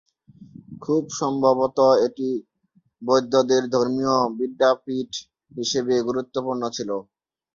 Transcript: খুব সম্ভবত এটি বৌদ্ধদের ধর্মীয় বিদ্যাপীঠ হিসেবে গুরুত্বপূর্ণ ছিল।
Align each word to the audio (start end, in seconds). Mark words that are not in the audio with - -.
খুব 0.81 1.03
সম্ভবত 1.19 1.77
এটি 2.05 2.29
বৌদ্ধদের 3.01 3.63
ধর্মীয় 3.75 4.15
বিদ্যাপীঠ 4.37 5.11
হিসেবে 5.51 5.95
গুরুত্বপূর্ণ 6.07 6.63
ছিল। 6.77 6.89